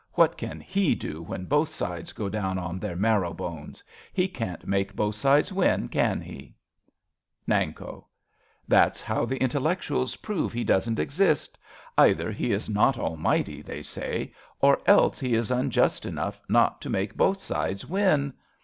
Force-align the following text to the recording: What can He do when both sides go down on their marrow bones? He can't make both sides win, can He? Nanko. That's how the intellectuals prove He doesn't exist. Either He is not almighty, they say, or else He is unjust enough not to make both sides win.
What 0.13 0.35
can 0.35 0.59
He 0.59 0.95
do 0.95 1.21
when 1.21 1.45
both 1.45 1.69
sides 1.69 2.11
go 2.11 2.27
down 2.27 2.57
on 2.57 2.79
their 2.79 2.95
marrow 2.95 3.35
bones? 3.35 3.83
He 4.11 4.27
can't 4.27 4.65
make 4.65 4.95
both 4.95 5.13
sides 5.13 5.53
win, 5.53 5.89
can 5.89 6.21
He? 6.21 6.55
Nanko. 7.47 8.05
That's 8.67 8.99
how 8.99 9.25
the 9.25 9.37
intellectuals 9.37 10.15
prove 10.15 10.53
He 10.53 10.63
doesn't 10.63 10.97
exist. 10.97 11.59
Either 11.99 12.31
He 12.31 12.51
is 12.51 12.67
not 12.67 12.97
almighty, 12.97 13.61
they 13.61 13.83
say, 13.83 14.33
or 14.59 14.79
else 14.87 15.19
He 15.19 15.35
is 15.35 15.51
unjust 15.51 16.07
enough 16.07 16.41
not 16.49 16.81
to 16.81 16.89
make 16.89 17.15
both 17.15 17.39
sides 17.39 17.85
win. 17.85 18.33